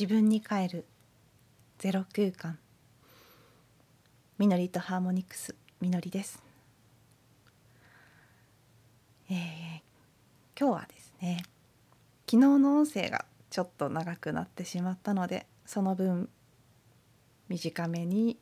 [0.00, 0.86] 自分に帰る。
[1.76, 2.58] ゼロ空間。
[4.38, 6.42] みのりとハーモニクスみのりです、
[9.30, 9.36] えー、
[10.58, 11.42] 今日はですね
[12.26, 16.30] 昨日の音声がちょっと長くなってしまったのでその分
[17.50, 18.38] 短めに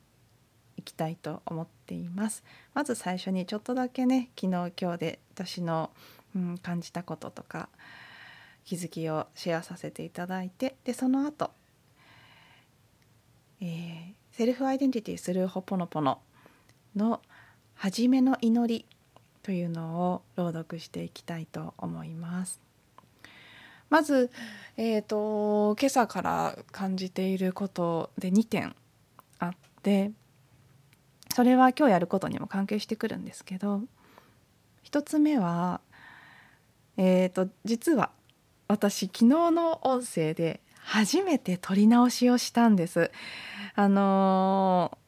[0.77, 2.45] いきたいと思っています。
[2.73, 5.91] まず最初にちょっとだけね昨日今日で私の、
[6.37, 7.69] うん、感じたこととか
[8.69, 11.53] 気づきをシェアさせていただいてでその後、
[13.63, 16.21] えー、セルフアイデンティティするほぽのぽの
[16.95, 17.23] の
[17.75, 18.85] 初めの祈り
[19.43, 22.61] というのを朗読していきたいと思います。
[23.89, 24.31] まず、
[24.77, 28.77] えーと、今朝から感じていることで2点
[29.39, 29.51] あっ
[29.83, 30.13] て
[31.35, 33.81] それは今日やることにも関係してくるんですけど
[34.85, 35.81] 1つ目は、
[36.99, 38.11] えーと実は
[38.69, 43.11] 私昨日の音声で初めて撮り直しをしたんです。
[43.75, 44.99] あのー、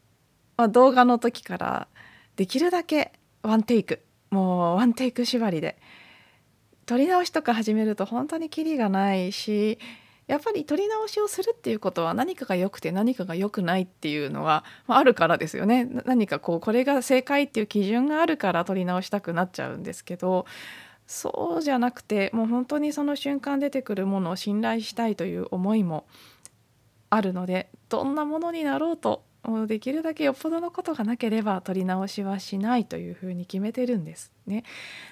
[0.57, 1.89] まあ、動画の時から
[2.37, 4.01] できるだけワンテイク
[4.31, 5.79] もうワンテイク縛りで
[6.87, 9.79] 撮り直しとか始めると本当にキリがないし
[10.27, 20.47] やっぱり撮り直しをするっていうことは何かが良くて何かが良くないっていうのは、あるからですよね何かこうこれが正解っていう基準があるから撮り直したくなっちゃうんですけど
[21.11, 26.07] そうじゃなくてもう本当にその瞬間出てくるものを信頼したいという思いも
[27.11, 29.25] あるのでどんなものになろうと
[29.67, 34.63] できるだけよっぽどのことがなければ取り直しはしないというふうに決めてるんですね。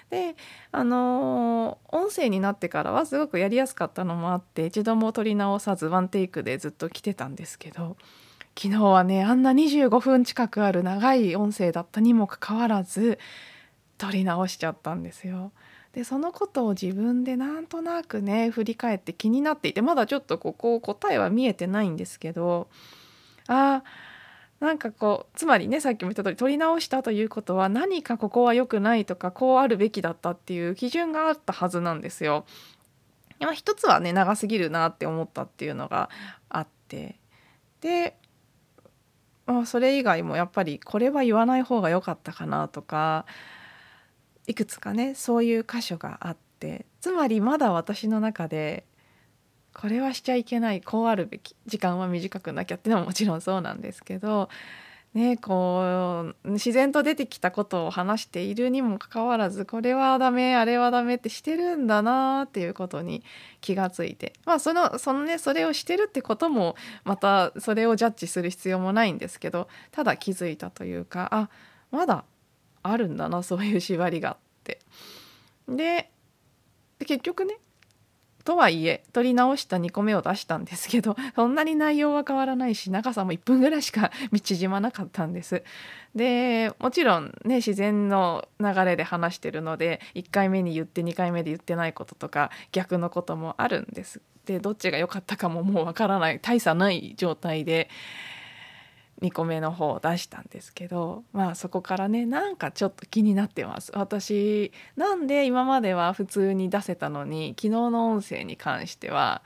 [0.08, 0.36] で
[0.70, 7.96] あの音声になってからはすごくやりやすかったのもあって一度も取り直さずワンテイクでずっと来てたんですけど
[8.56, 13.18] 昨日はねあんな25分近くある長い音声だったにもかかわらず
[13.96, 15.50] 取り直しちゃったんですよ。
[15.98, 22.68] でそのことを自分でなんとなくね振り返って気になっていてまだちょっとここ答えは見えてないんですけど
[23.48, 23.82] あ
[24.60, 32.44] なんかこうつまりねさっきも言った通り取り直したということは何かここは良くないとかこうあるべきだったっていう基準があったはずなんですよ。
[33.40, 36.10] まあ、一つはね長すぎるなって思ったっていうのが
[36.48, 37.18] あって
[37.80, 38.16] で、
[39.46, 43.26] まあ、それ以外もやっぱりこれは言わない方が良かったかなとか
[44.48, 48.84] いくつかねそういう箇所があってつまりまだ私の中で
[49.74, 54.48] これはしちゃいけないこうあるべき時間は短くなきゃっていうのはもちろんそうなんですけど、
[55.14, 63.22] ね、こう自然と出てきたことを話しているにもかかわらずこれはダメあれはダメってしてるんだなっていうことに
[63.60, 71.50] 気がついてまあそのそのねそれをしてるってこともまたそれをジャッジする必要もないんですけどただ気づいたというかあ
[71.92, 72.24] まだ
[72.82, 74.80] あるんだな そういう縛りがって。
[75.68, 76.10] で
[77.00, 77.58] 結局ね
[78.44, 84.10] とはいえ撮り直した2個目を出したんですけど そんなに内容は変わらないし長さも1分ぐらいしか
[84.42, 85.62] 縮まなかったんです。
[86.14, 94.22] でもちろんね自然の流れで話してるので1回目に言って2回目で言ってないこととか逆のこともあるんです。
[94.46, 97.90] でどっちが良かったかももうわからない大差ない状態で
[99.22, 109.42] 2個目の方を出したんですけどまあそこからねなんかちょっと気になってます私なんで今までは普通に出せたのに昨日の音声に関しては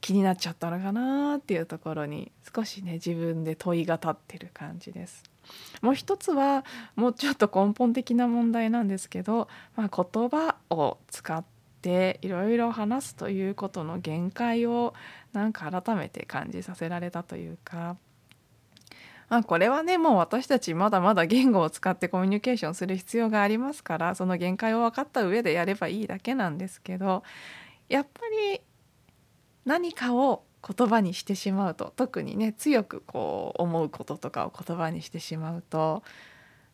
[0.00, 5.24] 気になっちゃったのかなっていうところに少しね自分で問いが立ってる感じです。
[5.80, 6.64] もう一つは
[6.96, 11.44] もうちょっと根本的な問題なんですけど、まあ、言葉を使っ
[11.82, 14.92] ていろいろ話すということの限界を
[15.32, 17.96] なんか改めて感じさせられたというか
[19.28, 27.22] あ、これはねもう私たちまだまだ言語を使ってコミュニケーションする必要がありますからその限界を分かった上でやればいいだけなんですけど
[27.88, 28.20] やっぱ
[28.52, 28.60] り
[29.64, 36.02] 何かを言葉にしてしまうと特にね強くこう思うこととかを言葉にしてしまうと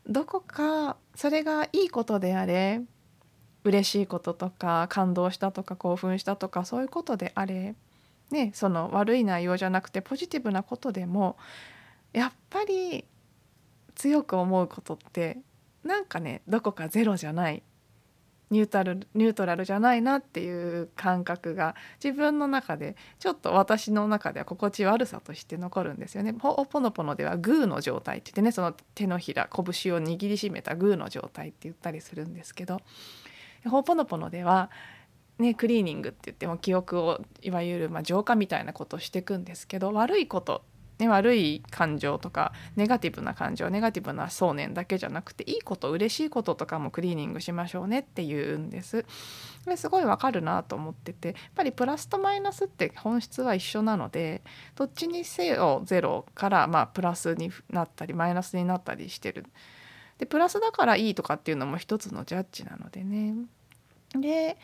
[0.06, 2.80] どこかそれがいいことであれ
[3.64, 7.74] 嬉しいこととか感動したとか興奮したとかそういうことであれ
[8.30, 11.36] ねその悪い内容じゃなくてポジティブなことでも
[12.12, 13.04] やっぱり
[13.94, 15.38] 強く思うことって
[15.84, 17.62] なんかねどこかゼロじゃない
[18.50, 21.74] ニュートラルニュートラルじゃないなっていう感覚が
[22.04, 26.34] 自分の中でちょっと私の中では心地悪さとして残るんですよね。
[26.38, 32.82] ほポノポノではグーの状態って言ってねその手のひら拳を握りしめたグーの状態って言ったりするんですけど
[33.64, 34.70] ほポノポノでは
[35.38, 40.62] ね、クリーニングって言っても記憶をいわゆるま浄化みたいなことをしていくんですけど悪いこと
[41.02, 49.04] ね、悪い感情とかネガティブな感情ネガティブな想念だけじゃなくていいこと嬉しいこととかもクリーニングしましょうねっていうんです。
[49.66, 54.42] ですごいわかるなと思っててやっぱりプラスとマイナスって本質は一緒なので
[54.76, 59.46] どっちにせよゼロからまあプラスになったりマイナスになったりしてる。
[60.18, 63.34] でプラスだからいいとかっていうのも一つのジャッジなのでね。
[64.14, 64.56] で、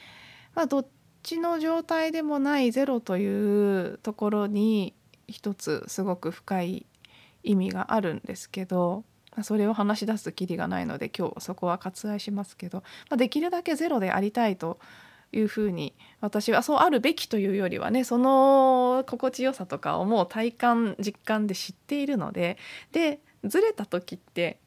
[0.54, 0.86] まあ、どっ
[1.22, 4.94] ちの状態でもないゼロというところに
[5.28, 6.86] 一つすごく深い
[7.42, 9.04] 意味があるんですけど
[9.42, 12.78] それを話し出すきりがないので今日そこは割愛しますけど、
[13.08, 14.78] まあ、できるだけゼロでありたいと
[15.30, 22.56] いうふうに私はそうあるべきというよりはねその心地よさとかをもう体感実感で知っているので
[22.92, 24.58] でずれた時って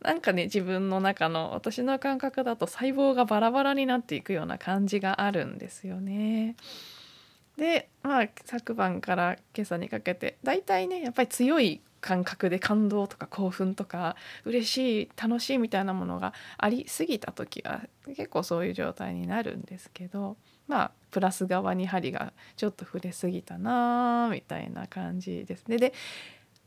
[0.00, 6.56] なんかね自分の中の私の感覚だと細胞がバラバラになっていくような感じがあるんですよね。
[7.56, 14.14] でまあ昨晩から今朝にかけてだいたいねやっぱり強い感覚で感動とか興奮とか
[14.44, 17.80] 嬉しい楽しいみたいなものがありすぎた時は
[18.14, 20.36] 結構そういう状態になるんですけど
[20.68, 25.78] まあプラス側に針がちょっと触れすぎたなみたいな感じですね。
[25.78, 25.94] で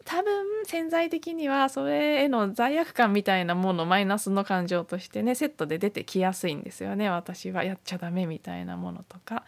[0.06, 9.44] 多分潜在的にはそれへの罪悪感みたいなものマイナスの感情としてねセットで出てきやすいんですよね私はやっちゃダメみたいなものとか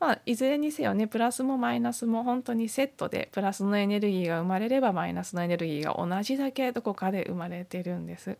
[0.00, 8.38] まあ、いずれにせよねプラスもマイナスも本当にセットでプラスのエネルギーが生まれればマイナスのエネルギーが同じだけどこかで生まれてるんです。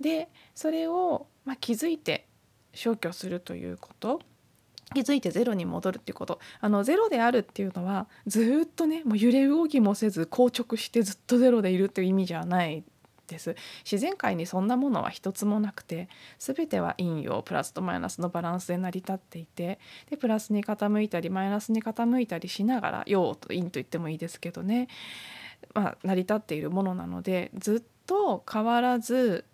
[0.00, 2.26] でそれを、まあ、気づいて
[2.72, 4.20] 消去するということ。
[4.94, 6.38] 気づいてゼロに戻るっていうこと。
[6.60, 12.84] あのゼロであるっていうのはずっとねもう揺れ動きもせず硬直してずっとゼロでいるっていう意味じゃない。
[13.32, 13.56] です。
[13.84, 16.08] 自然界にそんなものは一つもなくて
[16.38, 19.78] 全ては陰陽プラスとマイナスのバランスで成り立っていて
[20.10, 24.88] でプラスに傾いたりマイナスに傾いたりしながら陽と陰と言ってもいいですけどね、
[25.74, 29.44] まあ、成り立っているものなのでずっと変わらず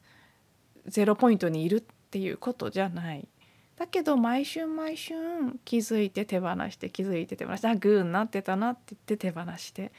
[0.86, 1.80] ゼロポイントにいるっ
[2.10, 3.28] ていうことじゃない。
[3.76, 9.92] だけど毎春毎春気づいて手放して気づいて手放してあグーになってたなって言って手放して。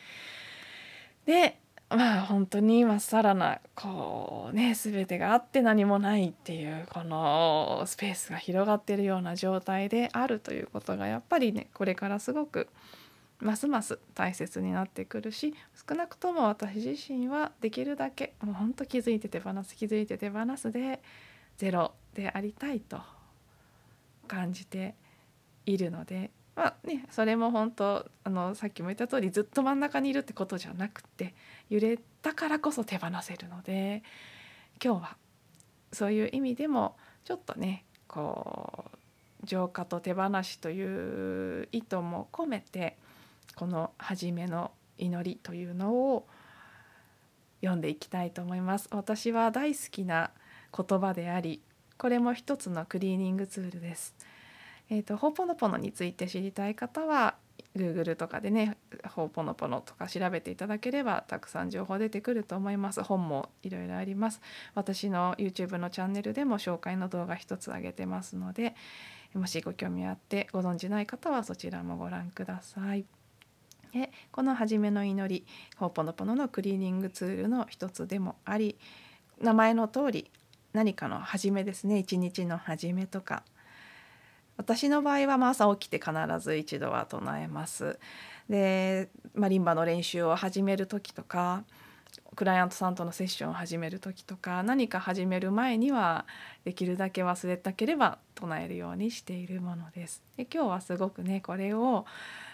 [1.26, 12.68] でまあ本当にまっさらなこうね全てがあって何もないっていうこのスペースが広がってるような状態であるということがやっぱりねこれからすごく
[13.39, 15.56] ますます大切になってくるし
[15.89, 21.01] 少なくとも私自身はできるだけもうほんと気づいて手放す気づいて手放すで
[21.57, 23.00] ゼロでありたいと
[24.27, 24.94] 感じて
[25.65, 31.33] いるのでまあね、それも本当あのさっきも言った通りずっと真ん中にいるってことじゃなくて
[31.69, 34.03] 揺れたからこそ手放せるので
[34.83, 35.17] 今日は
[35.94, 38.91] そういう意味でもちょっとねこ
[39.41, 42.97] う浄化と手放しという意図も込めて
[43.56, 46.27] この初めの祈りというのを
[47.61, 48.89] 読んでいきたいと思います。
[48.91, 50.31] 私は大好きな
[50.77, 51.61] 言葉であり
[51.97, 54.13] これも一つのクリーニングツールです。
[54.89, 57.36] えーと、ほぽのぽのについて知りたい方は
[57.75, 58.77] Google とかでね
[59.07, 63.03] 「ほぽのぽの」とか調べていただければたくさん情報出てくると思います。
[63.03, 64.41] 本もいろいろあります。
[64.74, 68.75] 私の YouTube のチャンネルでも紹介の動画一つ上げてますので
[69.33, 73.06] もしご興味あってご存じない方はそちらもご覧ください。
[73.94, 75.45] でこの「はじめの祈り」
[75.78, 78.78] ほぽのぽののクリーニングツールの一つでもあり
[79.40, 80.31] 名前の通り
[80.73, 81.99] 何かの始めですね。
[81.99, 83.44] 一日の始めとか
[84.59, 87.97] 私の場合は朝起きて必ず一度は唱えます。
[88.49, 91.63] でマリンバの練習を始める時とか
[92.35, 96.25] クライアントさんとのセッションを始める時とか何か始める前には
[96.66, 100.23] できるだけ忘れたければ唱えるようにしているものです。
[100.35, 102.06] で今日はすごくねこれを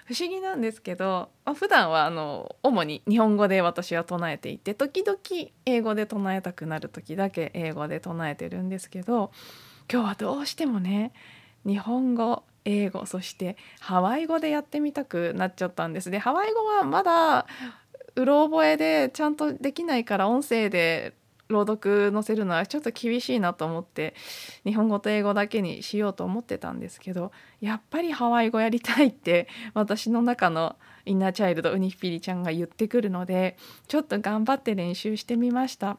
[0.06, 5.18] 不思議なんですけど、まあ、普段はあの主に日本語で私は唱えていて時々
[5.66, 9.32] 英語で唱えたくなる時だけ英語で唱えてるんですけど
[9.92, 11.12] 今日はどうしてもね
[11.66, 17.46] 日本語英語そしてハワイ語でやってみたくなっちゃったんですでハワイ語はまだ
[18.16, 21.14] うろ覚えでちゃんとできないから音声で
[21.48, 24.16] 朗読載せるのはちょっと厳しいなと思って
[24.64, 27.32] 日本語と英語だけにしようと思ってたんですけど
[27.62, 33.58] やっぱりハワイ語やりたいって私の中のインナーチャイルドウニッピリちゃんが言ってくるので
[33.88, 35.98] ちょっと頑張って練習してみました。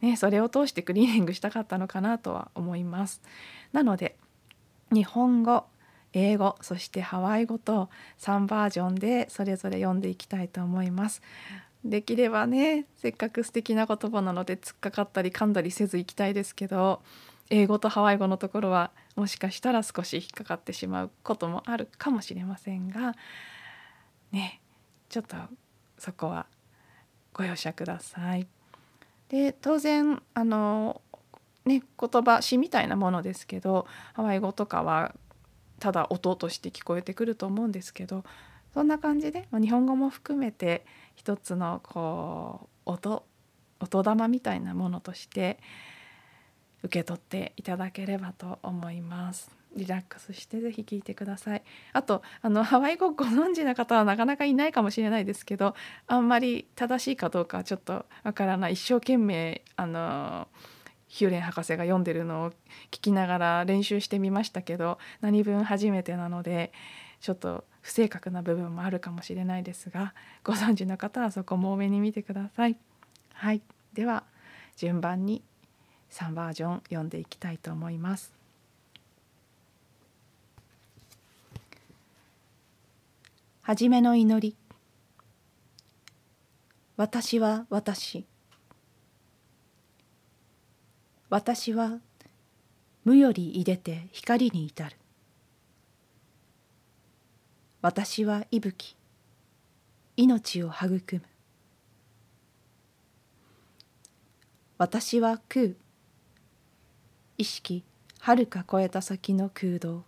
[0.00, 3.22] ね、それを通してクリーニングしたかったのかなとは思います。
[3.72, 4.16] なので
[4.94, 5.64] 日本語
[6.12, 11.20] 英語そしてハワイ語と3バージョンでそれぞれ読んでいきたいと思います。
[11.84, 17.02] できればねせっかく素敵な言葉なので突っかかったり噛んだりせずいきたいですけど
[17.50, 23.14] 英語とハワイ語のところはもしかしたら少し引っかかってしまうこともあるかもしれませんが
[24.32, 24.62] ね
[25.10, 25.36] ちょっと
[25.98, 26.46] そこは
[27.34, 28.46] ご容赦ください。
[29.28, 31.02] で当然あの
[31.64, 35.14] ね言葉詩みたいなものですけどハワイ語とかは
[35.80, 38.24] ただ音として聞こえてくると思うんですけど
[38.72, 43.24] そんな感じで日本語も含めて一つのこう音
[43.80, 45.58] 音玉みたいなものとして
[46.82, 49.50] 受け取っていただければと思います。
[49.76, 51.62] リラックスしてぜひ聞いてください。
[51.92, 55.74] あとあのハワイ語ご存知な方はなかなかいないかもしれないですけど
[56.06, 60.48] あんまり正しいかどうかはちょっとわからない一生懸命あの
[61.14, 62.50] ヒューレン博士が読んでるのを
[62.90, 66.72] 聞きながら練習してみましたけど何分初めてなので
[67.20, 72.76] ちょっと不正確な部分もあるかもしれないですがご存知の方はそこも多めに見てください。
[73.32, 74.24] はい、では
[74.76, 75.40] 順番に
[76.10, 78.32] 3バージョン読んでいきたいと思います。
[83.62, 84.56] はじめの祈り
[86.96, 88.26] 私は私
[91.34, 91.98] 私は
[93.04, 94.96] 無よりいでて光に至る。
[97.82, 98.96] 私は息吹
[100.16, 101.22] 命を育む。
[104.78, 105.70] 私は空
[107.36, 107.82] 意識
[108.20, 110.04] はるか超えた先の空洞。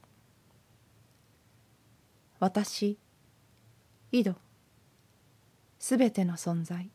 [2.38, 2.96] 私
[4.12, 4.32] 井戸
[5.80, 6.88] すべての存在。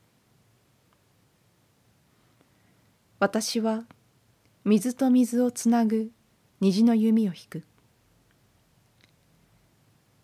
[3.18, 3.84] 私は
[4.64, 6.12] 水と水をつなぐ
[6.60, 7.64] 虹の弓を引く。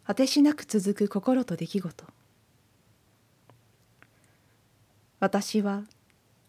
[0.04, 2.04] 果てしなく続く心と出来事。
[5.18, 5.82] 私は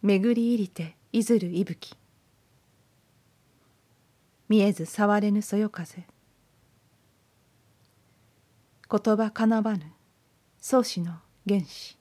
[0.04, 1.98] 巡り入りていずる息吹。
[4.48, 6.04] 見えず触れぬそよ風。
[8.92, 9.82] 言葉かなわぬ
[10.60, 11.14] 創始の
[11.48, 11.98] 原始。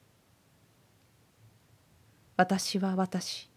[2.37, 3.49] 私は私。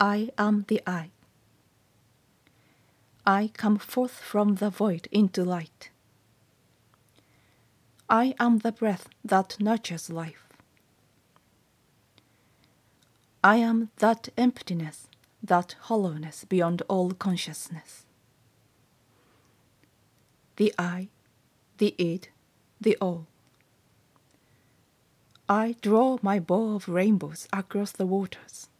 [0.00, 1.10] I am the I
[3.26, 5.90] I come forth from the void into light.
[8.08, 10.48] I am the breath that nurtures life.
[13.44, 15.06] I am that emptiness,
[15.42, 18.06] that hollowness beyond all consciousness.
[20.56, 21.08] The I,
[21.76, 22.28] the id,
[22.80, 23.26] the all.
[25.46, 28.70] I draw my bow of rainbows across the waters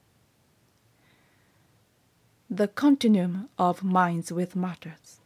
[2.52, 5.21] the continuum of minds with matters.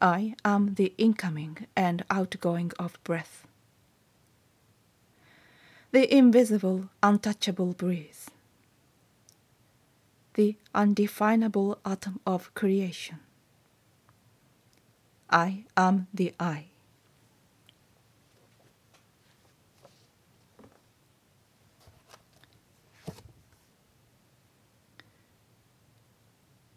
[0.00, 3.46] I am the incoming and outgoing of breath,
[5.90, 8.30] the invisible, untouchable breeze,
[10.32, 13.18] the undefinable atom of creation.
[15.28, 16.68] I am the I.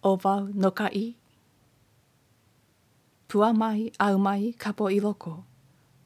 [0.03, 1.15] おばうのかい
[3.27, 5.43] ぷわまいあうまいかぽいろこ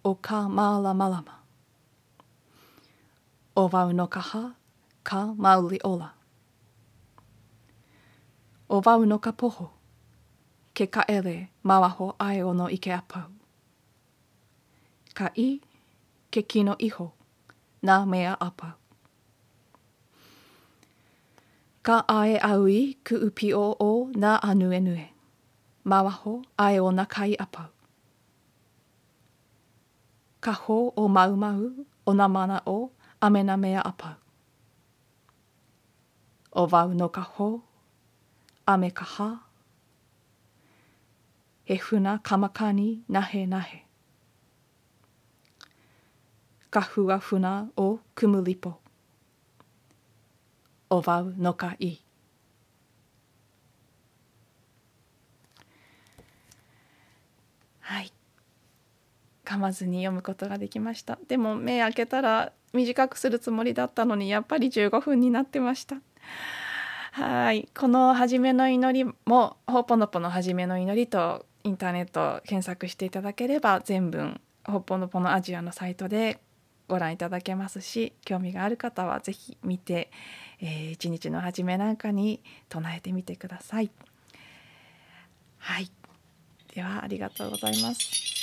[0.04, 1.42] おかまらまらま
[3.56, 4.56] おばうのかは
[5.02, 6.14] かまうりおら
[8.68, 8.82] お
[21.86, 25.06] ka ae aui ku upi o o na anue nue.
[25.90, 26.34] Mawaho
[26.66, 27.70] ae o na kai apau.
[30.44, 31.62] Ka ho o mau mau
[32.10, 32.78] o na mana o
[33.26, 34.18] amena mea apau.
[36.60, 37.50] O vau no ka ho,
[38.72, 39.30] ame ka ha.
[41.68, 43.80] He huna kamakani nahe nahe.
[46.74, 47.88] Ka hua huna o
[48.18, 48.85] kumulipo.
[50.90, 52.02] O wau no ka i.
[57.82, 58.12] はい。
[59.46, 61.20] 噛まずに読むことができました。
[61.28, 65.98] でも目開けたら短くするつもりだったのにやっぱり15分になってました。
[67.12, 67.70] はい。
[67.78, 76.40] この初めの祈りもほぽのぽの初めの祈りとインターネット検索していただければ全文ほぽのぽのアジアのサイトで
[76.88, 80.12] ご覧いただけますし興味がある方は是非見て、
[80.62, 83.90] えー、一日の初めなんかに唱えてみてください。
[85.58, 85.92] はい
[86.76, 88.35] ではありがとうございます。